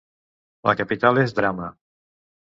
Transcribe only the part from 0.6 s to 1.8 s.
La capital és Drama.